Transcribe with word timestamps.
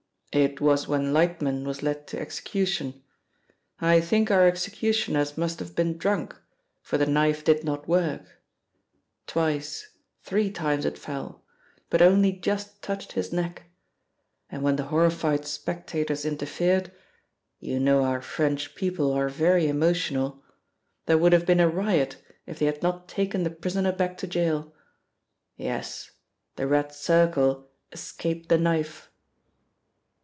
"It 0.33 0.61
was 0.61 0.87
when 0.87 1.11
Lightman 1.11 1.65
was 1.67 1.83
led 1.83 2.07
to 2.07 2.17
execution. 2.17 3.03
I 3.81 3.99
think 3.99 4.31
our 4.31 4.47
executioners 4.47 5.37
must 5.37 5.59
have 5.59 5.75
been 5.75 5.97
drunk, 5.97 6.33
for 6.81 6.97
the 6.97 7.05
knife 7.05 7.43
did 7.43 7.65
not 7.65 7.89
work; 7.89 8.37
twice, 9.27 9.89
three 10.23 10.49
times 10.49 10.85
it 10.85 10.97
fell, 10.97 11.43
but 11.89 12.01
only 12.01 12.31
just 12.31 12.81
touched 12.81 13.11
his 13.11 13.33
neck. 13.33 13.63
And 14.49 14.63
when 14.63 14.77
the 14.77 14.85
horrified 14.85 15.43
spectators 15.45 16.23
interfered 16.23 16.93
you 17.59 17.77
know 17.77 18.05
our 18.05 18.21
French 18.21 18.73
people 18.75 19.11
are 19.11 19.27
very 19.27 19.67
emotional 19.67 20.45
there 21.07 21.17
would 21.17 21.33
have 21.33 21.45
been 21.45 21.59
a 21.59 21.67
riot 21.67 22.15
if 22.45 22.57
they 22.57 22.67
had 22.67 22.81
not 22.81 23.09
taken 23.09 23.43
the 23.43 23.49
prisoner 23.49 23.91
back 23.91 24.17
to 24.19 24.27
gaol. 24.27 24.73
Yes, 25.57 26.09
the 26.55 26.67
Red 26.67 26.93
Circle 26.93 27.69
escaped 27.91 28.47
the 28.47 28.57
knife." 28.57 29.09